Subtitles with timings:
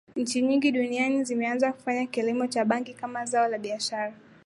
[0.15, 4.13] Nchi nyingi duniani zimeanza kufanya kilimo Cha bangi Kama zao la biashara